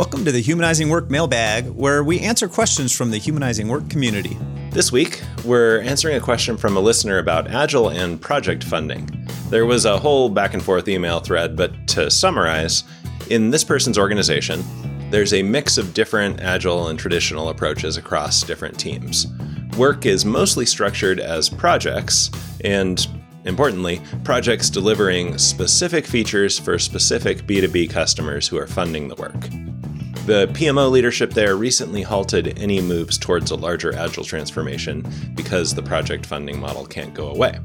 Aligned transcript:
Welcome 0.00 0.24
to 0.24 0.32
the 0.32 0.40
Humanizing 0.40 0.88
Work 0.88 1.10
mailbag, 1.10 1.66
where 1.66 2.02
we 2.02 2.20
answer 2.20 2.48
questions 2.48 2.90
from 2.90 3.10
the 3.10 3.18
Humanizing 3.18 3.68
Work 3.68 3.90
community. 3.90 4.38
This 4.70 4.90
week, 4.90 5.20
we're 5.44 5.82
answering 5.82 6.16
a 6.16 6.20
question 6.20 6.56
from 6.56 6.78
a 6.78 6.80
listener 6.80 7.18
about 7.18 7.48
Agile 7.48 7.90
and 7.90 8.18
project 8.18 8.64
funding. 8.64 9.06
There 9.50 9.66
was 9.66 9.84
a 9.84 9.98
whole 9.98 10.30
back 10.30 10.54
and 10.54 10.62
forth 10.62 10.88
email 10.88 11.20
thread, 11.20 11.54
but 11.54 11.86
to 11.88 12.10
summarize, 12.10 12.84
in 13.28 13.50
this 13.50 13.62
person's 13.62 13.98
organization, 13.98 14.64
there's 15.10 15.34
a 15.34 15.42
mix 15.42 15.76
of 15.76 15.92
different 15.92 16.40
Agile 16.40 16.88
and 16.88 16.98
traditional 16.98 17.50
approaches 17.50 17.98
across 17.98 18.42
different 18.42 18.80
teams. 18.80 19.26
Work 19.76 20.06
is 20.06 20.24
mostly 20.24 20.64
structured 20.64 21.20
as 21.20 21.50
projects, 21.50 22.30
and 22.64 23.06
importantly, 23.44 24.00
projects 24.24 24.70
delivering 24.70 25.36
specific 25.36 26.06
features 26.06 26.58
for 26.58 26.78
specific 26.78 27.46
B2B 27.46 27.90
customers 27.90 28.48
who 28.48 28.56
are 28.56 28.66
funding 28.66 29.06
the 29.06 29.16
work. 29.16 29.69
The 30.26 30.48
PMO 30.48 30.90
leadership 30.90 31.30
there 31.30 31.56
recently 31.56 32.02
halted 32.02 32.58
any 32.58 32.80
moves 32.80 33.16
towards 33.16 33.50
a 33.50 33.56
larger 33.56 33.94
Agile 33.96 34.22
transformation 34.22 35.04
because 35.34 35.74
the 35.74 35.82
project 35.82 36.26
funding 36.26 36.60
model 36.60 36.84
can't 36.84 37.14
go 37.14 37.28
away. 37.28 37.58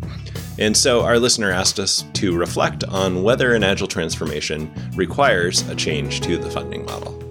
And 0.58 0.76
so 0.76 1.02
our 1.02 1.20
listener 1.20 1.52
asked 1.52 1.80
us 1.80 2.05
to 2.14 2.36
reflect 2.36 2.86
on 2.86 3.23
whether 3.23 3.54
an 3.54 3.64
Agile 3.64 3.88
transformation 3.88 4.73
requires 4.95 5.68
a 5.70 5.76
change 5.76 6.22
to 6.22 6.38
the 6.38 6.50
funding 6.50 6.86
model. 6.86 7.22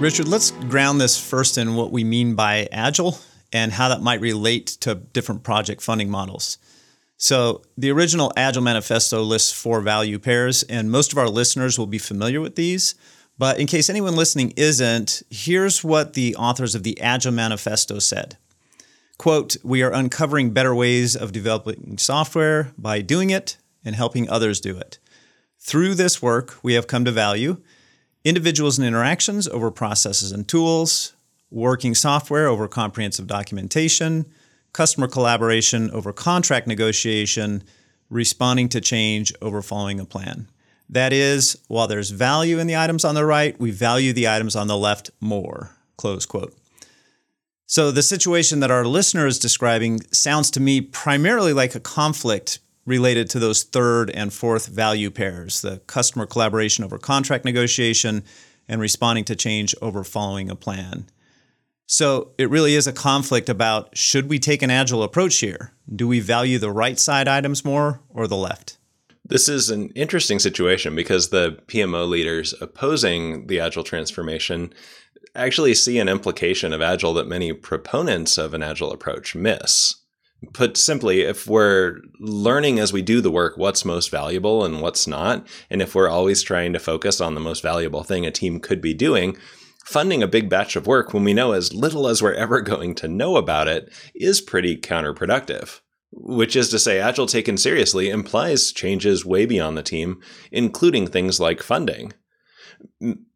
Richard, 0.00 0.26
let's 0.26 0.50
ground 0.50 1.00
this 1.00 1.18
first 1.18 1.56
in 1.58 1.76
what 1.76 1.92
we 1.92 2.02
mean 2.02 2.34
by 2.34 2.68
Agile 2.72 3.18
and 3.52 3.72
how 3.72 3.88
that 3.88 4.02
might 4.02 4.20
relate 4.20 4.66
to 4.80 4.96
different 4.96 5.44
project 5.44 5.80
funding 5.80 6.10
models. 6.10 6.58
So, 7.16 7.62
the 7.78 7.90
original 7.90 8.32
Agile 8.36 8.62
Manifesto 8.62 9.22
lists 9.22 9.52
four 9.52 9.80
value 9.80 10.18
pairs, 10.18 10.64
and 10.64 10.90
most 10.90 11.12
of 11.12 11.18
our 11.18 11.30
listeners 11.30 11.78
will 11.78 11.86
be 11.86 11.96
familiar 11.96 12.42
with 12.42 12.56
these. 12.56 12.94
But 13.38 13.58
in 13.58 13.66
case 13.66 13.90
anyone 13.90 14.16
listening 14.16 14.52
isn't, 14.56 15.22
here's 15.30 15.84
what 15.84 16.14
the 16.14 16.34
authors 16.36 16.74
of 16.74 16.82
the 16.82 17.00
Agile 17.00 17.32
Manifesto 17.32 17.98
said. 17.98 18.38
Quote, 19.18 19.56
we 19.62 19.82
are 19.82 19.92
uncovering 19.92 20.50
better 20.50 20.74
ways 20.74 21.16
of 21.16 21.32
developing 21.32 21.98
software 21.98 22.72
by 22.76 23.00
doing 23.00 23.30
it 23.30 23.56
and 23.84 23.94
helping 23.94 24.28
others 24.28 24.60
do 24.60 24.76
it. 24.78 24.98
Through 25.58 25.94
this 25.94 26.20
work, 26.20 26.58
we 26.62 26.74
have 26.74 26.86
come 26.86 27.04
to 27.04 27.12
value 27.12 27.62
individuals 28.24 28.76
and 28.76 28.86
interactions 28.86 29.46
over 29.46 29.70
processes 29.70 30.32
and 30.32 30.48
tools, 30.48 31.12
working 31.48 31.94
software 31.94 32.48
over 32.48 32.66
comprehensive 32.66 33.28
documentation, 33.28 34.26
customer 34.72 35.06
collaboration 35.06 35.90
over 35.92 36.12
contract 36.12 36.66
negotiation, 36.66 37.62
responding 38.10 38.68
to 38.68 38.80
change 38.80 39.32
over 39.40 39.62
following 39.62 40.00
a 40.00 40.04
plan. 40.04 40.48
That 40.88 41.12
is, 41.12 41.58
while 41.68 41.88
there's 41.88 42.10
value 42.10 42.58
in 42.58 42.66
the 42.66 42.76
items 42.76 43.04
on 43.04 43.14
the 43.14 43.26
right, 43.26 43.58
we 43.58 43.70
value 43.70 44.12
the 44.12 44.28
items 44.28 44.54
on 44.54 44.68
the 44.68 44.76
left 44.76 45.10
more. 45.20 45.70
Close 45.96 46.26
quote. 46.26 46.56
So 47.66 47.90
the 47.90 48.02
situation 48.02 48.60
that 48.60 48.70
our 48.70 48.84
listener 48.84 49.26
is 49.26 49.40
describing 49.40 50.00
sounds 50.12 50.50
to 50.52 50.60
me 50.60 50.80
primarily 50.80 51.52
like 51.52 51.74
a 51.74 51.80
conflict 51.80 52.60
related 52.84 53.28
to 53.30 53.40
those 53.40 53.64
third 53.64 54.10
and 54.10 54.32
fourth 54.32 54.68
value 54.68 55.10
pairs 55.10 55.60
the 55.60 55.78
customer 55.88 56.24
collaboration 56.24 56.84
over 56.84 56.98
contract 56.98 57.44
negotiation 57.44 58.22
and 58.68 58.80
responding 58.80 59.24
to 59.24 59.34
change 59.34 59.74
over 59.82 60.04
following 60.04 60.48
a 60.48 60.54
plan. 60.54 61.06
So 61.86 62.32
it 62.38 62.50
really 62.50 62.74
is 62.74 62.86
a 62.86 62.92
conflict 62.92 63.48
about 63.48 63.96
should 63.96 64.28
we 64.28 64.38
take 64.38 64.62
an 64.62 64.70
agile 64.70 65.02
approach 65.02 65.36
here? 65.38 65.72
Do 65.92 66.08
we 66.08 66.20
value 66.20 66.58
the 66.58 66.70
right 66.70 66.98
side 66.98 67.28
items 67.28 67.64
more 67.64 68.00
or 68.08 68.26
the 68.26 68.36
left? 68.36 68.76
This 69.28 69.48
is 69.48 69.70
an 69.70 69.90
interesting 69.96 70.38
situation 70.38 70.94
because 70.94 71.30
the 71.30 71.58
PMO 71.66 72.08
leaders 72.08 72.54
opposing 72.60 73.48
the 73.48 73.58
Agile 73.58 73.82
transformation 73.82 74.72
actually 75.34 75.74
see 75.74 75.98
an 75.98 76.08
implication 76.08 76.72
of 76.72 76.80
Agile 76.80 77.14
that 77.14 77.26
many 77.26 77.52
proponents 77.52 78.38
of 78.38 78.54
an 78.54 78.62
Agile 78.62 78.92
approach 78.92 79.34
miss. 79.34 79.96
Put 80.52 80.76
simply, 80.76 81.22
if 81.22 81.48
we're 81.48 81.96
learning 82.20 82.78
as 82.78 82.92
we 82.92 83.02
do 83.02 83.20
the 83.20 83.30
work 83.30 83.56
what's 83.56 83.84
most 83.84 84.12
valuable 84.12 84.64
and 84.64 84.80
what's 84.80 85.08
not, 85.08 85.44
and 85.70 85.82
if 85.82 85.94
we're 85.94 86.08
always 86.08 86.42
trying 86.42 86.72
to 86.74 86.78
focus 86.78 87.20
on 87.20 87.34
the 87.34 87.40
most 87.40 87.62
valuable 87.62 88.04
thing 88.04 88.24
a 88.24 88.30
team 88.30 88.60
could 88.60 88.80
be 88.80 88.94
doing, 88.94 89.36
funding 89.84 90.22
a 90.22 90.28
big 90.28 90.48
batch 90.48 90.76
of 90.76 90.86
work 90.86 91.12
when 91.12 91.24
we 91.24 91.34
know 91.34 91.50
as 91.50 91.74
little 91.74 92.06
as 92.06 92.22
we're 92.22 92.34
ever 92.34 92.60
going 92.62 92.94
to 92.94 93.08
know 93.08 93.36
about 93.36 93.66
it 93.66 93.92
is 94.14 94.40
pretty 94.40 94.76
counterproductive. 94.76 95.80
Which 96.18 96.56
is 96.56 96.70
to 96.70 96.78
say, 96.78 96.98
Agile 96.98 97.26
taken 97.26 97.56
seriously 97.56 98.08
implies 98.08 98.72
changes 98.72 99.26
way 99.26 99.44
beyond 99.44 99.76
the 99.76 99.82
team, 99.82 100.20
including 100.50 101.06
things 101.06 101.38
like 101.38 101.62
funding. 101.62 102.12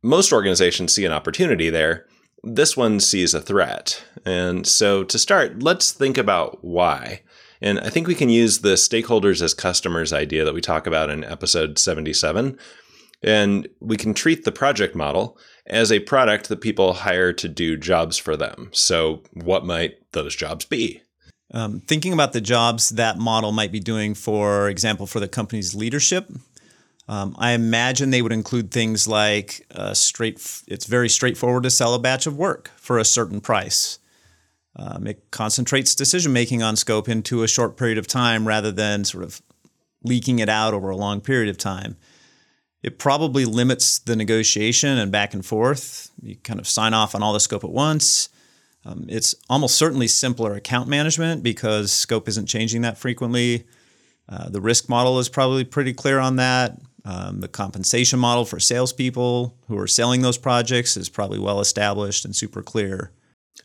Most 0.02 0.32
organizations 0.32 0.92
see 0.92 1.04
an 1.04 1.12
opportunity 1.12 1.70
there. 1.70 2.06
This 2.42 2.76
one 2.76 2.98
sees 2.98 3.34
a 3.34 3.40
threat. 3.40 4.02
And 4.24 4.66
so, 4.66 5.04
to 5.04 5.18
start, 5.18 5.62
let's 5.62 5.92
think 5.92 6.16
about 6.16 6.64
why. 6.64 7.22
And 7.60 7.78
I 7.80 7.90
think 7.90 8.06
we 8.06 8.14
can 8.14 8.30
use 8.30 8.60
the 8.60 8.74
stakeholders 8.74 9.42
as 9.42 9.52
customers 9.52 10.12
idea 10.12 10.44
that 10.44 10.54
we 10.54 10.62
talk 10.62 10.86
about 10.86 11.10
in 11.10 11.24
episode 11.24 11.78
77. 11.78 12.58
And 13.22 13.68
we 13.80 13.98
can 13.98 14.14
treat 14.14 14.44
the 14.44 14.52
project 14.52 14.94
model 14.94 15.36
as 15.66 15.92
a 15.92 16.00
product 16.00 16.48
that 16.48 16.62
people 16.62 16.94
hire 16.94 17.34
to 17.34 17.48
do 17.48 17.76
jobs 17.76 18.16
for 18.16 18.36
them. 18.36 18.70
So, 18.72 19.22
what 19.34 19.66
might 19.66 19.96
those 20.12 20.34
jobs 20.34 20.64
be? 20.64 21.02
Um, 21.52 21.80
thinking 21.80 22.12
about 22.12 22.32
the 22.32 22.40
jobs 22.40 22.90
that 22.90 23.18
model 23.18 23.50
might 23.52 23.72
be 23.72 23.80
doing, 23.80 24.14
for 24.14 24.68
example, 24.68 25.06
for 25.06 25.18
the 25.18 25.28
company's 25.28 25.74
leadership, 25.74 26.30
um, 27.08 27.34
I 27.38 27.52
imagine 27.52 28.10
they 28.10 28.22
would 28.22 28.32
include 28.32 28.70
things 28.70 29.08
like 29.08 29.66
uh, 29.74 29.94
straight. 29.94 30.62
It's 30.68 30.86
very 30.86 31.08
straightforward 31.08 31.64
to 31.64 31.70
sell 31.70 31.94
a 31.94 31.98
batch 31.98 32.26
of 32.26 32.36
work 32.36 32.70
for 32.76 32.98
a 32.98 33.04
certain 33.04 33.40
price. 33.40 33.98
Um, 34.76 35.08
it 35.08 35.30
concentrates 35.32 35.96
decision 35.96 36.32
making 36.32 36.62
on 36.62 36.76
scope 36.76 37.08
into 37.08 37.42
a 37.42 37.48
short 37.48 37.76
period 37.76 37.98
of 37.98 38.06
time 38.06 38.46
rather 38.46 38.70
than 38.70 39.04
sort 39.04 39.24
of 39.24 39.42
leaking 40.04 40.38
it 40.38 40.48
out 40.48 40.72
over 40.72 40.88
a 40.90 40.96
long 40.96 41.20
period 41.20 41.50
of 41.50 41.58
time. 41.58 41.96
It 42.82 42.98
probably 42.98 43.44
limits 43.44 43.98
the 43.98 44.16
negotiation 44.16 44.96
and 44.96 45.10
back 45.10 45.34
and 45.34 45.44
forth. 45.44 46.10
You 46.22 46.36
kind 46.36 46.60
of 46.60 46.68
sign 46.68 46.94
off 46.94 47.14
on 47.14 47.22
all 47.22 47.32
the 47.32 47.40
scope 47.40 47.64
at 47.64 47.70
once. 47.70 48.28
Um, 48.84 49.06
it's 49.08 49.34
almost 49.48 49.76
certainly 49.76 50.08
simpler 50.08 50.54
account 50.54 50.88
management 50.88 51.42
because 51.42 51.92
scope 51.92 52.28
isn't 52.28 52.46
changing 52.46 52.82
that 52.82 52.98
frequently. 52.98 53.66
Uh, 54.28 54.48
the 54.48 54.60
risk 54.60 54.88
model 54.88 55.18
is 55.18 55.28
probably 55.28 55.64
pretty 55.64 55.92
clear 55.92 56.18
on 56.18 56.36
that. 56.36 56.78
Um, 57.04 57.40
the 57.40 57.48
compensation 57.48 58.18
model 58.18 58.44
for 58.44 58.60
salespeople 58.60 59.56
who 59.68 59.78
are 59.78 59.86
selling 59.86 60.22
those 60.22 60.38
projects 60.38 60.96
is 60.96 61.08
probably 61.08 61.38
well 61.38 61.60
established 61.60 62.24
and 62.24 62.36
super 62.36 62.62
clear. 62.62 63.12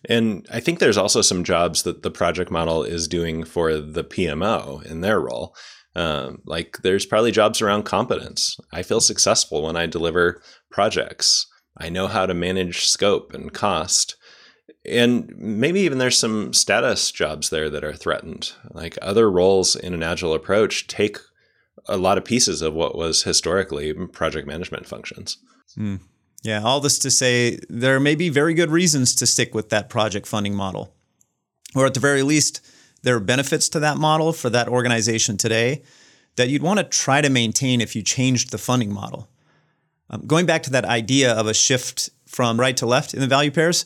And 0.09 0.45
I 0.51 0.59
think 0.59 0.79
there's 0.79 0.97
also 0.97 1.21
some 1.21 1.43
jobs 1.43 1.83
that 1.83 2.03
the 2.03 2.11
project 2.11 2.51
model 2.51 2.83
is 2.83 3.07
doing 3.07 3.43
for 3.43 3.77
the 3.77 4.03
PMO 4.03 4.83
in 4.85 5.01
their 5.01 5.19
role. 5.19 5.55
Um, 5.95 6.41
like 6.45 6.79
there's 6.83 7.05
probably 7.05 7.31
jobs 7.31 7.61
around 7.61 7.83
competence. 7.83 8.57
I 8.73 8.83
feel 8.83 8.99
successful 8.99 9.63
when 9.63 9.77
I 9.77 9.85
deliver 9.85 10.41
projects. 10.69 11.47
I 11.77 11.89
know 11.89 12.07
how 12.07 12.25
to 12.25 12.33
manage 12.33 12.85
scope 12.85 13.33
and 13.33 13.53
cost. 13.53 14.15
And 14.89 15.33
maybe 15.37 15.81
even 15.81 15.97
there's 15.97 16.17
some 16.17 16.53
status 16.53 17.11
jobs 17.11 17.49
there 17.49 17.69
that 17.69 17.83
are 17.83 17.93
threatened. 17.93 18.53
Like 18.71 18.97
other 19.01 19.29
roles 19.29 19.75
in 19.75 19.93
an 19.93 20.03
agile 20.03 20.33
approach 20.33 20.87
take 20.87 21.17
a 21.87 21.97
lot 21.97 22.17
of 22.17 22.25
pieces 22.25 22.61
of 22.61 22.73
what 22.73 22.95
was 22.95 23.23
historically 23.23 23.93
project 23.93 24.47
management 24.47 24.87
functions. 24.87 25.37
Mm. 25.77 25.99
Yeah, 26.43 26.61
all 26.63 26.79
this 26.79 26.99
to 26.99 27.11
say 27.11 27.59
there 27.69 27.99
may 27.99 28.15
be 28.15 28.29
very 28.29 28.53
good 28.53 28.69
reasons 28.69 29.15
to 29.15 29.25
stick 29.25 29.55
with 29.55 29.69
that 29.69 29.89
project 29.89 30.27
funding 30.27 30.55
model. 30.55 30.93
Or 31.75 31.85
at 31.85 31.93
the 31.93 31.99
very 31.99 32.21
least, 32.21 32.61
there 33.03 33.15
are 33.15 33.19
benefits 33.19 33.67
to 33.69 33.79
that 33.79 33.97
model 33.97 34.31
for 34.31 34.49
that 34.49 34.67
organization 34.67 35.37
today 35.37 35.81
that 36.35 36.49
you'd 36.49 36.61
want 36.61 36.79
to 36.79 36.83
try 36.83 37.21
to 37.21 37.29
maintain 37.29 37.81
if 37.81 37.95
you 37.95 38.01
changed 38.01 38.51
the 38.51 38.57
funding 38.57 38.93
model. 38.93 39.27
Um, 40.09 40.25
going 40.27 40.45
back 40.45 40.63
to 40.63 40.69
that 40.71 40.85
idea 40.85 41.33
of 41.33 41.47
a 41.47 41.53
shift 41.53 42.09
from 42.27 42.59
right 42.59 42.77
to 42.77 42.85
left 42.85 43.13
in 43.13 43.21
the 43.21 43.27
value 43.27 43.51
pairs, 43.51 43.85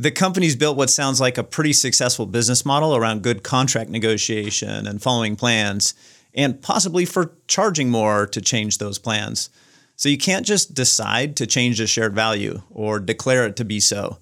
the 0.00 0.10
company's 0.10 0.56
built 0.56 0.78
what 0.78 0.88
sounds 0.88 1.20
like 1.20 1.36
a 1.36 1.44
pretty 1.44 1.74
successful 1.74 2.24
business 2.24 2.64
model 2.64 2.96
around 2.96 3.22
good 3.22 3.42
contract 3.42 3.90
negotiation 3.90 4.86
and 4.86 5.02
following 5.02 5.36
plans, 5.36 5.92
and 6.32 6.62
possibly 6.62 7.04
for 7.04 7.34
charging 7.48 7.90
more 7.90 8.26
to 8.26 8.40
change 8.40 8.78
those 8.78 8.98
plans. 8.98 9.50
So 9.96 10.08
you 10.08 10.16
can't 10.16 10.46
just 10.46 10.72
decide 10.72 11.36
to 11.36 11.46
change 11.46 11.80
a 11.80 11.86
shared 11.86 12.14
value 12.14 12.62
or 12.70 12.98
declare 12.98 13.44
it 13.44 13.56
to 13.56 13.64
be 13.66 13.78
so. 13.78 14.16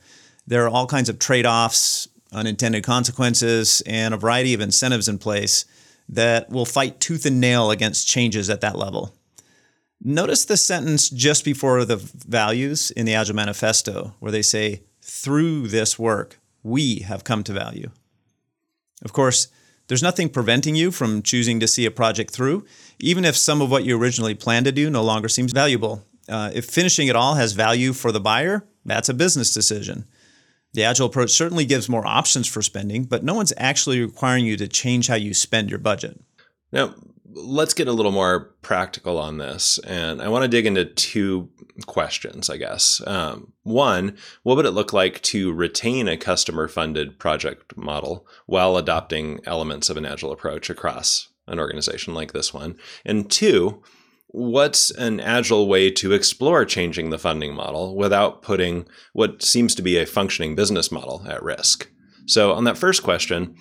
There 0.49 0.65
are 0.65 0.69
all 0.69 0.89
kinds 0.89 1.09
of 1.09 1.21
trade 1.21 1.47
offs, 1.47 2.09
unintended 2.33 2.83
consequences, 2.83 3.81
and 3.87 4.13
a 4.13 4.17
variety 4.17 4.55
of 4.55 4.61
incentives 4.61 5.07
in 5.07 5.19
place 5.19 5.65
that 6.09 6.51
will 6.51 6.65
fight 6.65 6.99
tooth 6.99 7.25
and 7.25 7.41
nail 7.41 7.71
against 7.71 8.09
changes 8.09 8.51
at 8.51 8.63
that 8.63 8.77
level. 8.77 9.15
Notice 10.03 10.45
the 10.45 10.57
sentence 10.57 11.09
just 11.09 11.45
before 11.45 11.85
the 11.85 11.99
values 11.99 12.91
in 12.91 13.07
the 13.07 13.15
Agile 13.15 13.37
Manifesto, 13.37 14.15
where 14.19 14.33
they 14.33 14.43
say, 14.43 14.83
through 15.08 15.69
this 15.69 15.99
work, 15.99 16.38
we 16.62 17.00
have 17.00 17.25
come 17.25 17.43
to 17.44 17.52
value. 17.52 17.90
Of 19.02 19.12
course, 19.12 19.49
there's 19.87 20.02
nothing 20.02 20.28
preventing 20.28 20.75
you 20.75 20.90
from 20.90 21.22
choosing 21.22 21.60
to 21.60 21.69
see 21.69 21.87
a 21.87 21.90
project 21.90 22.31
through, 22.31 22.66
even 22.99 23.25
if 23.25 23.37
some 23.37 23.62
of 23.62 23.70
what 23.70 23.84
you 23.84 23.99
originally 23.99 24.34
planned 24.34 24.66
to 24.66 24.72
do 24.72 24.90
no 24.90 25.02
longer 25.02 25.28
seems 25.28 25.52
valuable. 25.52 26.05
Uh, 26.28 26.50
if 26.52 26.66
finishing 26.66 27.08
it 27.08 27.16
all 27.16 27.34
has 27.34 27.52
value 27.52 27.94
for 27.94 28.12
the 28.12 28.20
buyer, 28.20 28.66
that's 28.84 29.08
a 29.08 29.14
business 29.14 29.55
decision. 29.55 30.05
The 30.75 30.84
Agile 30.84 31.06
approach 31.06 31.31
certainly 31.31 31.64
gives 31.64 31.88
more 31.88 32.06
options 32.06 32.46
for 32.46 32.60
spending, 32.60 33.05
but 33.05 33.25
no 33.25 33.32
one's 33.32 33.55
actually 33.56 34.00
requiring 34.02 34.44
you 34.44 34.58
to 34.58 34.69
change 34.69 35.08
how 35.08 35.14
you 35.14 35.32
spend 35.32 35.70
your 35.70 35.78
budget. 35.78 36.20
Now, 36.70 36.94
let's 37.35 37.75
get 37.75 37.89
a 37.89 37.93
little 37.93 38.13
more 38.13 38.55
practical 38.63 39.19
on 39.19 39.39
this. 39.39 39.79
And 39.81 40.23
I 40.23 40.29
want 40.29 40.43
to 40.43 40.49
dig 40.49 40.67
into 40.67 40.85
two 40.85 41.51
questions, 41.87 42.49
I 42.49 42.57
guess. 42.57 43.01
Um, 43.07 43.53
one, 43.63 44.17
what 44.43 44.57
would 44.57 44.67
it 44.67 44.73
look 44.73 44.93
like 44.93 45.21
to 45.23 45.53
retain 45.53 46.09
a 46.09 46.17
customer 46.17 46.69
funded 46.69 47.19
project 47.19 47.77
model 47.77 48.27
while 48.47 48.77
adopting 48.77 49.41
elements 49.45 49.91
of 49.91 49.97
an 49.97 50.07
Agile 50.07 50.33
approach 50.33 50.71
across 50.71 51.29
an 51.47 51.59
organization 51.59 52.15
like 52.15 52.33
this 52.33 52.55
one? 52.55 52.77
And 53.05 53.31
two, 53.31 53.83
what's 54.29 54.91
an 54.91 55.21
agile 55.21 55.69
way 55.69 55.91
to 55.91 56.13
explore 56.13 56.65
changing 56.65 57.11
the 57.11 57.19
funding 57.19 57.55
model 57.55 57.97
without 57.97 58.43
putting 58.43 58.87
what 59.13 59.43
seems 59.43 59.75
to 59.75 59.83
be 59.83 59.97
a 59.97 60.07
functioning 60.07 60.55
business 60.55 60.93
model 60.93 61.25
at 61.29 61.43
risk? 61.43 61.91
So, 62.27 62.53
on 62.53 62.65
that 62.65 62.77
first 62.77 63.03
question, 63.03 63.57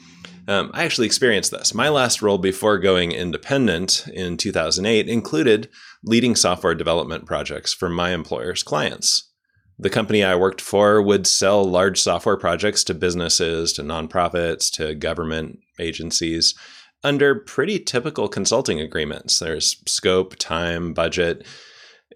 um, 0.47 0.71
I 0.73 0.83
actually 0.83 1.07
experienced 1.07 1.51
this. 1.51 1.73
My 1.73 1.89
last 1.89 2.21
role 2.21 2.37
before 2.37 2.77
going 2.77 3.11
independent 3.11 4.07
in 4.13 4.37
2008 4.37 5.09
included 5.09 5.69
leading 6.03 6.35
software 6.35 6.75
development 6.75 7.25
projects 7.25 7.73
for 7.73 7.89
my 7.89 8.11
employer's 8.11 8.63
clients. 8.63 9.31
The 9.79 9.89
company 9.89 10.23
I 10.23 10.35
worked 10.35 10.61
for 10.61 11.01
would 11.01 11.27
sell 11.27 11.63
large 11.63 11.99
software 11.99 12.37
projects 12.37 12.83
to 12.85 12.93
businesses, 12.93 13.73
to 13.73 13.83
nonprofits, 13.83 14.71
to 14.73 14.95
government 14.95 15.59
agencies 15.79 16.55
under 17.03 17.35
pretty 17.35 17.79
typical 17.79 18.27
consulting 18.27 18.79
agreements. 18.79 19.37
There's 19.37 19.81
scope, 19.85 20.35
time, 20.37 20.93
budget, 20.93 21.45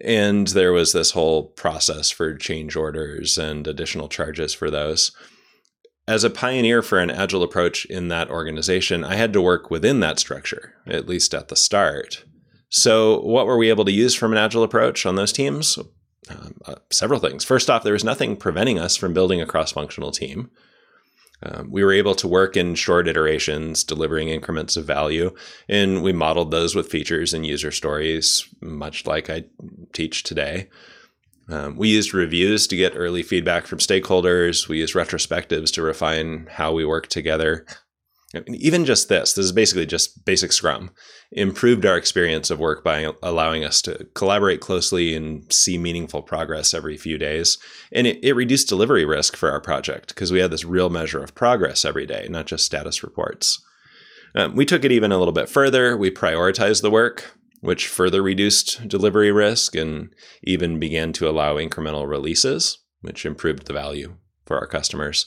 and 0.00 0.48
there 0.48 0.72
was 0.72 0.92
this 0.92 1.12
whole 1.12 1.44
process 1.50 2.10
for 2.10 2.34
change 2.34 2.74
orders 2.74 3.38
and 3.38 3.66
additional 3.68 4.08
charges 4.08 4.52
for 4.52 4.70
those. 4.70 5.12
As 6.08 6.24
a 6.24 6.30
pioneer 6.30 6.82
for 6.82 6.98
an 6.98 7.10
agile 7.10 7.44
approach 7.44 7.84
in 7.84 8.08
that 8.08 8.28
organization, 8.28 9.04
I 9.04 9.14
had 9.14 9.32
to 9.34 9.40
work 9.40 9.70
within 9.70 10.00
that 10.00 10.18
structure, 10.18 10.74
at 10.86 11.08
least 11.08 11.32
at 11.32 11.48
the 11.48 11.56
start. 11.56 12.24
So, 12.68 13.20
what 13.20 13.46
were 13.46 13.56
we 13.56 13.68
able 13.68 13.84
to 13.84 13.92
use 13.92 14.14
from 14.14 14.32
an 14.32 14.38
agile 14.38 14.64
approach 14.64 15.06
on 15.06 15.14
those 15.14 15.32
teams? 15.32 15.78
Um, 16.28 16.54
uh, 16.64 16.76
several 16.90 17.20
things. 17.20 17.44
First 17.44 17.70
off, 17.70 17.84
there 17.84 17.92
was 17.92 18.04
nothing 18.04 18.36
preventing 18.36 18.78
us 18.78 18.96
from 18.96 19.14
building 19.14 19.40
a 19.40 19.46
cross 19.46 19.72
functional 19.72 20.10
team. 20.10 20.50
Um, 21.42 21.70
we 21.70 21.84
were 21.84 21.92
able 21.92 22.14
to 22.16 22.28
work 22.28 22.56
in 22.56 22.74
short 22.74 23.08
iterations, 23.08 23.84
delivering 23.84 24.28
increments 24.28 24.76
of 24.76 24.84
value, 24.84 25.34
and 25.68 26.02
we 26.02 26.12
modeled 26.12 26.50
those 26.50 26.74
with 26.74 26.90
features 26.90 27.34
and 27.34 27.44
user 27.44 27.70
stories, 27.70 28.48
much 28.60 29.06
like 29.06 29.28
I 29.28 29.44
teach 29.92 30.22
today. 30.22 30.68
Um, 31.48 31.76
we 31.76 31.88
used 31.88 32.14
reviews 32.14 32.66
to 32.68 32.76
get 32.76 32.92
early 32.94 33.22
feedback 33.22 33.66
from 33.66 33.78
stakeholders. 33.78 34.68
We 34.68 34.78
used 34.78 34.94
retrospectives 34.94 35.72
to 35.74 35.82
refine 35.82 36.46
how 36.50 36.72
we 36.72 36.84
work 36.84 37.08
together 37.08 37.66
even 38.48 38.84
just 38.84 39.08
this, 39.08 39.34
this 39.34 39.44
is 39.44 39.52
basically 39.52 39.86
just 39.86 40.24
basic 40.24 40.52
Scrum, 40.52 40.90
improved 41.32 41.84
our 41.84 41.96
experience 41.96 42.50
of 42.50 42.58
work 42.58 42.82
by 42.82 43.12
allowing 43.22 43.64
us 43.64 43.82
to 43.82 44.06
collaborate 44.14 44.60
closely 44.60 45.14
and 45.14 45.50
see 45.52 45.76
meaningful 45.76 46.22
progress 46.22 46.72
every 46.72 46.96
few 46.96 47.18
days. 47.18 47.58
And 47.92 48.06
it, 48.06 48.22
it 48.22 48.32
reduced 48.32 48.68
delivery 48.68 49.04
risk 49.04 49.36
for 49.36 49.50
our 49.50 49.60
project 49.60 50.08
because 50.08 50.32
we 50.32 50.40
had 50.40 50.50
this 50.50 50.64
real 50.64 50.88
measure 50.88 51.22
of 51.22 51.34
progress 51.34 51.84
every 51.84 52.06
day, 52.06 52.26
not 52.30 52.46
just 52.46 52.64
status 52.64 53.02
reports. 53.02 53.62
Um, 54.34 54.56
we 54.56 54.64
took 54.64 54.84
it 54.84 54.92
even 54.92 55.12
a 55.12 55.18
little 55.18 55.32
bit 55.32 55.48
further. 55.48 55.96
We 55.96 56.10
prioritized 56.10 56.80
the 56.80 56.90
work, 56.90 57.36
which 57.62 57.86
further 57.86 58.22
reduced 58.22 58.86
delivery 58.88 59.30
risk 59.30 59.76
and 59.76 60.12
even 60.42 60.80
began 60.80 61.12
to 61.12 61.28
allow 61.28 61.54
incremental 61.54 62.08
releases, 62.08 62.78
which 63.00 63.24
improved 63.24 63.66
the 63.66 63.72
value 63.72 64.16
for 64.44 64.58
our 64.58 64.66
customers. 64.66 65.26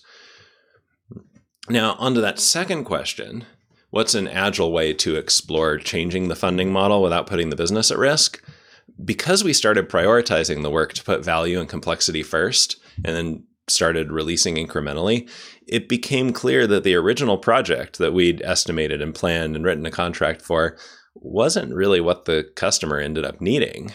Now, 1.70 1.94
onto 1.94 2.22
that 2.22 2.40
second 2.40 2.84
question 2.84 3.46
what's 3.90 4.14
an 4.14 4.28
agile 4.28 4.74
way 4.74 4.94
to 4.94 5.16
explore 5.16 5.78
changing 5.78 6.28
the 6.28 6.36
funding 6.36 6.70
model 6.70 7.02
without 7.02 7.28
putting 7.28 7.50
the 7.50 7.56
business 7.56 7.90
at 7.90 7.98
risk? 7.98 8.44
Because 9.04 9.42
we 9.42 9.54
started 9.54 9.90
prioritizing 9.90 10.62
the 10.62 10.70
work 10.70 10.92
to 10.94 11.04
put 11.04 11.24
value 11.24 11.62
and 11.62 11.70
complexity 11.70 12.22
first 12.22 12.76
and 13.06 13.16
then 13.16 13.44
started 13.70 14.12
releasing 14.12 14.56
incrementally, 14.56 15.30
it 15.66 15.88
became 15.88 16.34
clear 16.34 16.68
that 16.68 16.84
the 16.84 16.96
original 16.96 17.38
project 17.38 17.98
that 17.98 18.14
we'd 18.14 18.42
estimated 18.42 19.02
and 19.02 19.16
planned 19.16 19.56
and 19.56 19.64
written 19.64 19.86
a 19.86 19.92
contract 19.92 20.42
for 20.42 20.78
wasn't 21.16 21.74
really 21.74 22.02
what 22.02 22.26
the 22.26 22.50
customer 22.56 23.00
ended 23.00 23.26
up 23.26 23.42
needing. 23.42 23.94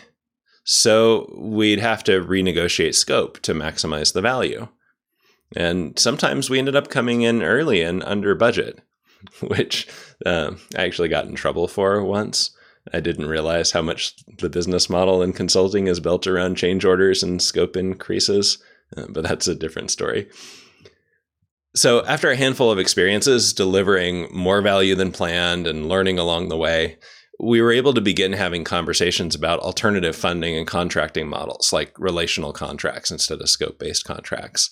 So 0.64 1.32
we'd 1.36 1.78
have 1.78 2.04
to 2.04 2.20
renegotiate 2.20 2.94
scope 2.94 3.40
to 3.40 3.54
maximize 3.54 4.12
the 4.12 4.20
value. 4.20 4.68
And 5.56 5.98
sometimes 5.98 6.48
we 6.48 6.58
ended 6.58 6.76
up 6.76 6.90
coming 6.90 7.22
in 7.22 7.42
early 7.42 7.82
and 7.82 8.02
under 8.04 8.34
budget, 8.34 8.80
which 9.40 9.88
uh, 10.24 10.52
I 10.76 10.84
actually 10.84 11.08
got 11.08 11.26
in 11.26 11.34
trouble 11.34 11.66
for 11.66 12.04
once. 12.04 12.50
I 12.92 13.00
didn't 13.00 13.26
realize 13.26 13.72
how 13.72 13.82
much 13.82 14.14
the 14.38 14.48
business 14.48 14.88
model 14.88 15.22
in 15.22 15.32
consulting 15.32 15.86
is 15.86 16.00
built 16.00 16.26
around 16.26 16.56
change 16.56 16.84
orders 16.84 17.22
and 17.22 17.40
scope 17.42 17.76
increases, 17.76 18.58
uh, 18.96 19.06
but 19.10 19.22
that's 19.24 19.48
a 19.48 19.54
different 19.54 19.90
story. 19.90 20.28
So, 21.74 22.04
after 22.04 22.30
a 22.30 22.36
handful 22.36 22.70
of 22.70 22.78
experiences 22.78 23.52
delivering 23.52 24.28
more 24.32 24.60
value 24.60 24.96
than 24.96 25.12
planned 25.12 25.66
and 25.66 25.88
learning 25.88 26.18
along 26.18 26.48
the 26.48 26.56
way, 26.56 26.98
we 27.38 27.62
were 27.62 27.72
able 27.72 27.94
to 27.94 28.00
begin 28.00 28.32
having 28.32 28.64
conversations 28.64 29.34
about 29.34 29.60
alternative 29.60 30.16
funding 30.16 30.56
and 30.56 30.66
contracting 30.66 31.28
models 31.28 31.72
like 31.72 31.98
relational 31.98 32.52
contracts 32.52 33.10
instead 33.10 33.40
of 33.40 33.48
scope 33.48 33.78
based 33.78 34.04
contracts. 34.04 34.68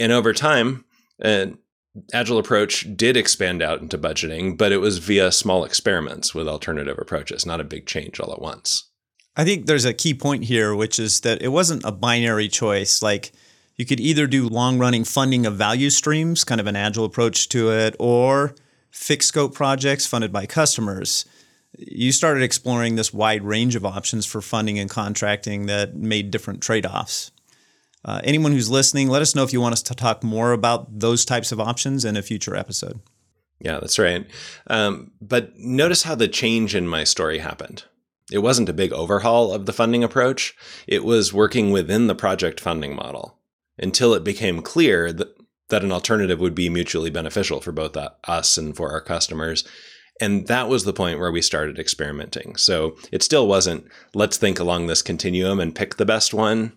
And 0.00 0.12
over 0.12 0.32
time, 0.32 0.84
an 1.20 1.58
agile 2.14 2.38
approach 2.38 2.86
did 2.96 3.16
expand 3.16 3.62
out 3.62 3.80
into 3.80 3.98
budgeting, 3.98 4.56
but 4.56 4.72
it 4.72 4.78
was 4.78 4.98
via 4.98 5.32
small 5.32 5.64
experiments 5.64 6.34
with 6.34 6.48
alternative 6.48 6.98
approaches, 6.98 7.44
not 7.44 7.60
a 7.60 7.64
big 7.64 7.86
change 7.86 8.20
all 8.20 8.32
at 8.32 8.40
once. 8.40 8.88
I 9.36 9.44
think 9.44 9.66
there's 9.66 9.84
a 9.84 9.94
key 9.94 10.14
point 10.14 10.44
here, 10.44 10.74
which 10.74 10.98
is 10.98 11.20
that 11.20 11.42
it 11.42 11.48
wasn't 11.48 11.84
a 11.84 11.92
binary 11.92 12.48
choice. 12.48 13.02
Like 13.02 13.32
you 13.78 13.86
could 13.86 14.00
either 14.00 14.26
do 14.26 14.48
long 14.48 14.78
running 14.78 15.04
funding 15.04 15.46
of 15.46 15.56
value 15.56 15.88
streams, 15.88 16.42
kind 16.42 16.60
of 16.60 16.66
an 16.66 16.76
agile 16.76 17.04
approach 17.04 17.48
to 17.50 17.70
it, 17.70 17.94
or 17.98 18.54
fixed 18.90 19.28
scope 19.28 19.54
projects 19.54 20.04
funded 20.04 20.32
by 20.32 20.46
customers. 20.46 21.24
You 21.78 22.10
started 22.10 22.42
exploring 22.42 22.96
this 22.96 23.14
wide 23.14 23.44
range 23.44 23.76
of 23.76 23.86
options 23.86 24.26
for 24.26 24.40
funding 24.40 24.80
and 24.80 24.90
contracting 24.90 25.66
that 25.66 25.94
made 25.94 26.32
different 26.32 26.60
trade 26.60 26.86
offs. 26.86 27.30
Uh, 28.04 28.20
anyone 28.24 28.52
who's 28.52 28.70
listening, 28.70 29.08
let 29.08 29.22
us 29.22 29.34
know 29.34 29.44
if 29.44 29.52
you 29.52 29.60
want 29.60 29.74
us 29.74 29.82
to 29.82 29.94
talk 29.94 30.24
more 30.24 30.52
about 30.52 30.98
those 30.98 31.24
types 31.24 31.52
of 31.52 31.60
options 31.60 32.04
in 32.04 32.16
a 32.16 32.22
future 32.22 32.56
episode. 32.56 33.00
Yeah, 33.60 33.78
that's 33.80 33.98
right. 33.98 34.26
Um, 34.66 35.12
but 35.20 35.56
notice 35.56 36.02
how 36.02 36.14
the 36.16 36.28
change 36.28 36.74
in 36.74 36.88
my 36.88 37.04
story 37.04 37.38
happened. 37.38 37.84
It 38.32 38.38
wasn't 38.38 38.68
a 38.68 38.74
big 38.74 38.92
overhaul 38.92 39.52
of 39.52 39.66
the 39.66 39.72
funding 39.72 40.02
approach, 40.02 40.56
it 40.88 41.04
was 41.04 41.32
working 41.32 41.70
within 41.70 42.08
the 42.08 42.14
project 42.14 42.60
funding 42.60 42.96
model 42.96 43.37
until 43.78 44.14
it 44.14 44.24
became 44.24 44.62
clear 44.62 45.12
that, 45.12 45.28
that 45.68 45.84
an 45.84 45.92
alternative 45.92 46.40
would 46.40 46.54
be 46.54 46.68
mutually 46.68 47.10
beneficial 47.10 47.60
for 47.60 47.72
both 47.72 47.96
uh, 47.96 48.10
us 48.24 48.56
and 48.56 48.76
for 48.76 48.90
our 48.90 49.00
customers. 49.00 49.64
And 50.20 50.46
that 50.48 50.68
was 50.68 50.84
the 50.84 50.92
point 50.92 51.20
where 51.20 51.30
we 51.30 51.42
started 51.42 51.78
experimenting. 51.78 52.56
So 52.56 52.96
it 53.12 53.22
still 53.22 53.46
wasn't, 53.46 53.86
let's 54.14 54.36
think 54.36 54.58
along 54.58 54.86
this 54.86 55.02
continuum 55.02 55.60
and 55.60 55.74
pick 55.74 55.96
the 55.96 56.06
best 56.06 56.34
one 56.34 56.72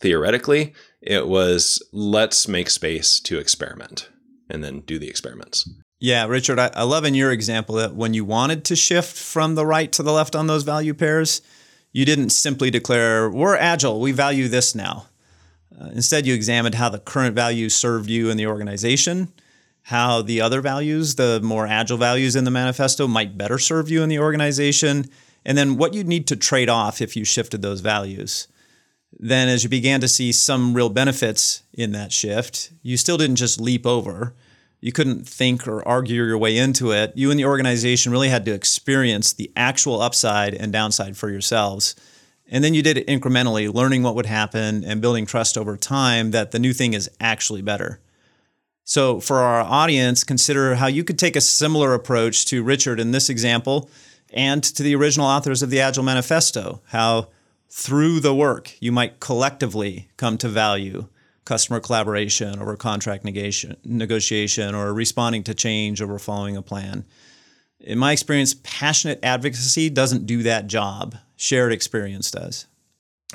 theoretically, 0.00 0.74
it 1.00 1.26
was 1.26 1.82
let's 1.92 2.48
make 2.48 2.68
space 2.68 3.20
to 3.20 3.38
experiment 3.38 4.10
and 4.50 4.62
then 4.62 4.80
do 4.80 4.98
the 4.98 5.08
experiments. 5.08 5.68
Yeah, 6.00 6.26
Richard, 6.26 6.58
I, 6.58 6.70
I 6.74 6.82
love 6.82 7.04
in 7.04 7.14
your 7.14 7.30
example 7.30 7.76
that 7.76 7.94
when 7.94 8.12
you 8.12 8.24
wanted 8.24 8.64
to 8.66 8.76
shift 8.76 9.16
from 9.16 9.54
the 9.54 9.64
right 9.64 9.90
to 9.92 10.02
the 10.02 10.12
left 10.12 10.34
on 10.34 10.48
those 10.48 10.64
value 10.64 10.94
pairs, 10.94 11.40
you 11.92 12.04
didn't 12.04 12.30
simply 12.30 12.70
declare, 12.70 13.30
we're 13.30 13.56
agile, 13.56 14.00
we 14.00 14.12
value 14.12 14.48
this 14.48 14.74
now. 14.74 15.06
Uh, 15.80 15.90
instead, 15.94 16.26
you 16.26 16.34
examined 16.34 16.74
how 16.74 16.88
the 16.88 16.98
current 16.98 17.34
values 17.34 17.74
served 17.74 18.08
you 18.08 18.30
in 18.30 18.36
the 18.36 18.46
organization, 18.46 19.32
how 19.82 20.22
the 20.22 20.40
other 20.40 20.60
values, 20.60 21.16
the 21.16 21.40
more 21.42 21.66
agile 21.66 21.98
values 21.98 22.36
in 22.36 22.44
the 22.44 22.50
manifesto, 22.50 23.06
might 23.06 23.38
better 23.38 23.58
serve 23.58 23.90
you 23.90 24.02
in 24.02 24.08
the 24.08 24.18
organization, 24.18 25.08
and 25.44 25.58
then 25.58 25.76
what 25.76 25.94
you'd 25.94 26.06
need 26.06 26.26
to 26.28 26.36
trade 26.36 26.68
off 26.68 27.00
if 27.00 27.16
you 27.16 27.24
shifted 27.24 27.62
those 27.62 27.80
values 27.80 28.48
then 29.18 29.48
as 29.48 29.62
you 29.62 29.68
began 29.68 30.00
to 30.00 30.08
see 30.08 30.32
some 30.32 30.74
real 30.74 30.88
benefits 30.88 31.62
in 31.72 31.92
that 31.92 32.12
shift, 32.12 32.72
you 32.82 32.96
still 32.96 33.18
didn't 33.18 33.36
just 33.36 33.60
leap 33.60 33.86
over. 33.86 34.34
You 34.80 34.92
couldn't 34.92 35.28
think 35.28 35.68
or 35.68 35.86
argue 35.86 36.24
your 36.24 36.38
way 36.38 36.56
into 36.56 36.90
it. 36.90 37.12
You 37.14 37.30
and 37.30 37.38
the 37.38 37.44
organization 37.44 38.10
really 38.10 38.30
had 38.30 38.44
to 38.46 38.52
experience 38.52 39.32
the 39.32 39.52
actual 39.54 40.00
upside 40.00 40.54
and 40.54 40.72
downside 40.72 41.16
for 41.16 41.30
yourselves. 41.30 41.94
And 42.52 42.62
then 42.62 42.74
you 42.74 42.82
did 42.82 42.98
it 42.98 43.06
incrementally, 43.06 43.72
learning 43.72 44.02
what 44.02 44.14
would 44.14 44.26
happen 44.26 44.84
and 44.84 45.00
building 45.00 45.24
trust 45.24 45.56
over 45.56 45.74
time 45.78 46.32
that 46.32 46.50
the 46.50 46.58
new 46.58 46.74
thing 46.74 46.92
is 46.92 47.10
actually 47.18 47.62
better. 47.62 47.98
So, 48.84 49.20
for 49.20 49.38
our 49.38 49.62
audience, 49.62 50.22
consider 50.22 50.74
how 50.74 50.86
you 50.86 51.02
could 51.02 51.18
take 51.18 51.34
a 51.34 51.40
similar 51.40 51.94
approach 51.94 52.44
to 52.46 52.62
Richard 52.62 53.00
in 53.00 53.12
this 53.12 53.30
example 53.30 53.88
and 54.34 54.62
to 54.62 54.82
the 54.82 54.94
original 54.94 55.26
authors 55.26 55.62
of 55.62 55.70
the 55.70 55.80
Agile 55.80 56.02
Manifesto, 56.04 56.82
how 56.88 57.28
through 57.70 58.20
the 58.20 58.34
work, 58.34 58.76
you 58.80 58.92
might 58.92 59.18
collectively 59.18 60.10
come 60.18 60.36
to 60.36 60.48
value 60.48 61.06
customer 61.46 61.80
collaboration 61.80 62.58
over 62.58 62.76
contract 62.76 63.24
negotiation 63.24 64.74
or 64.74 64.92
responding 64.92 65.42
to 65.44 65.54
change 65.54 66.02
over 66.02 66.18
following 66.18 66.56
a 66.56 66.62
plan. 66.62 67.06
In 67.80 67.98
my 67.98 68.12
experience, 68.12 68.54
passionate 68.62 69.20
advocacy 69.22 69.88
doesn't 69.88 70.26
do 70.26 70.42
that 70.42 70.66
job, 70.66 71.16
shared 71.42 71.72
experience 71.72 72.30
does. 72.30 72.66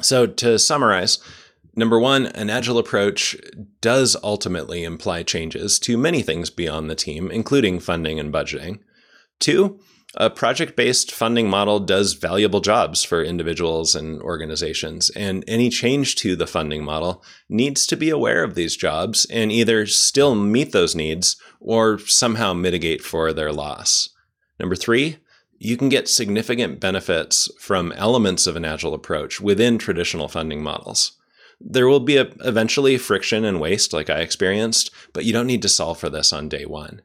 So, 0.01 0.27
to 0.27 0.57
summarize, 0.57 1.19
number 1.75 1.99
one, 1.99 2.27
an 2.27 2.49
agile 2.49 2.77
approach 2.77 3.35
does 3.81 4.15
ultimately 4.23 4.83
imply 4.83 5.23
changes 5.23 5.77
to 5.79 5.97
many 5.97 6.21
things 6.21 6.49
beyond 6.49 6.89
the 6.89 6.95
team, 6.95 7.29
including 7.29 7.79
funding 7.81 8.17
and 8.17 8.33
budgeting. 8.33 8.79
Two, 9.39 9.79
a 10.15 10.29
project 10.29 10.77
based 10.77 11.11
funding 11.11 11.49
model 11.49 11.81
does 11.81 12.13
valuable 12.13 12.61
jobs 12.61 13.03
for 13.03 13.21
individuals 13.21 13.93
and 13.93 14.21
organizations, 14.21 15.09
and 15.09 15.43
any 15.45 15.69
change 15.69 16.15
to 16.15 16.37
the 16.37 16.47
funding 16.47 16.85
model 16.85 17.21
needs 17.49 17.85
to 17.87 17.97
be 17.97 18.09
aware 18.09 18.41
of 18.41 18.55
these 18.55 18.77
jobs 18.77 19.25
and 19.29 19.51
either 19.51 19.85
still 19.85 20.33
meet 20.33 20.71
those 20.71 20.95
needs 20.95 21.35
or 21.59 21.99
somehow 21.99 22.53
mitigate 22.53 23.01
for 23.01 23.33
their 23.33 23.51
loss. 23.51 24.09
Number 24.59 24.75
three, 24.75 25.17
you 25.57 25.77
can 25.77 25.89
get 25.89 26.07
significant 26.07 26.79
benefits 26.79 27.49
from 27.59 27.91
elements 27.93 28.47
of 28.47 28.55
an 28.55 28.65
agile 28.65 28.93
approach 28.93 29.41
within 29.41 29.77
traditional 29.77 30.27
funding 30.27 30.61
models. 30.61 31.13
There 31.59 31.87
will 31.87 31.99
be 31.99 32.17
a, 32.17 32.31
eventually 32.41 32.97
friction 32.97 33.43
and 33.43 33.59
waste, 33.59 33.91
like 33.93 34.09
I 34.09 34.19
experienced, 34.19 34.91
but 35.13 35.25
you 35.25 35.33
don't 35.33 35.47
need 35.47 35.63
to 35.63 35.69
solve 35.69 35.99
for 35.99 36.09
this 36.09 36.31
on 36.31 36.49
day 36.49 36.65
one. 36.65 37.01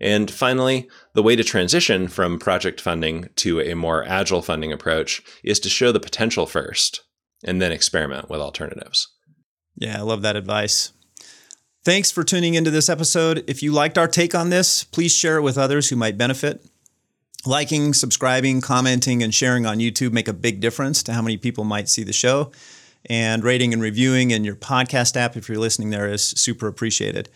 And 0.00 0.30
finally, 0.30 0.88
the 1.14 1.22
way 1.22 1.36
to 1.36 1.44
transition 1.44 2.08
from 2.08 2.38
project 2.38 2.80
funding 2.80 3.28
to 3.36 3.60
a 3.60 3.74
more 3.74 4.04
agile 4.04 4.42
funding 4.42 4.72
approach 4.72 5.22
is 5.42 5.60
to 5.60 5.70
show 5.70 5.92
the 5.92 6.00
potential 6.00 6.46
first 6.46 7.02
and 7.44 7.62
then 7.62 7.72
experiment 7.72 8.28
with 8.28 8.40
alternatives. 8.40 9.08
Yeah, 9.76 9.98
I 9.98 10.02
love 10.02 10.22
that 10.22 10.36
advice. 10.36 10.92
Thanks 11.84 12.10
for 12.10 12.24
tuning 12.24 12.54
into 12.54 12.70
this 12.70 12.88
episode. 12.88 13.44
If 13.46 13.62
you 13.62 13.72
liked 13.72 13.96
our 13.96 14.08
take 14.08 14.34
on 14.34 14.50
this, 14.50 14.82
please 14.82 15.12
share 15.12 15.36
it 15.38 15.42
with 15.42 15.56
others 15.56 15.88
who 15.88 15.96
might 15.96 16.18
benefit. 16.18 16.66
Liking, 17.46 17.94
subscribing, 17.94 18.60
commenting, 18.60 19.22
and 19.22 19.34
sharing 19.34 19.66
on 19.66 19.78
YouTube 19.78 20.12
make 20.12 20.28
a 20.28 20.32
big 20.32 20.60
difference 20.60 21.02
to 21.04 21.12
how 21.12 21.22
many 21.22 21.36
people 21.36 21.64
might 21.64 21.88
see 21.88 22.02
the 22.02 22.12
show. 22.12 22.50
And 23.08 23.44
rating 23.44 23.72
and 23.72 23.80
reviewing 23.80 24.32
in 24.32 24.42
your 24.44 24.56
podcast 24.56 25.16
app, 25.16 25.36
if 25.36 25.48
you're 25.48 25.58
listening 25.58 25.90
there, 25.90 26.10
is 26.10 26.22
super 26.22 26.66
appreciated. 26.66 27.28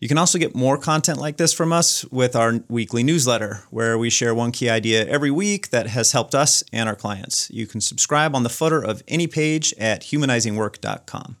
You 0.00 0.08
can 0.08 0.16
also 0.16 0.38
get 0.38 0.54
more 0.54 0.78
content 0.78 1.18
like 1.18 1.36
this 1.36 1.52
from 1.52 1.74
us 1.74 2.06
with 2.06 2.34
our 2.34 2.60
weekly 2.70 3.02
newsletter, 3.02 3.64
where 3.68 3.98
we 3.98 4.08
share 4.08 4.34
one 4.34 4.50
key 4.50 4.70
idea 4.70 5.04
every 5.06 5.30
week 5.30 5.68
that 5.70 5.88
has 5.88 6.12
helped 6.12 6.34
us 6.34 6.64
and 6.72 6.88
our 6.88 6.96
clients. 6.96 7.50
You 7.50 7.66
can 7.66 7.82
subscribe 7.82 8.34
on 8.34 8.42
the 8.42 8.48
footer 8.48 8.82
of 8.82 9.02
any 9.06 9.26
page 9.26 9.74
at 9.78 10.00
humanizingwork.com. 10.04 11.36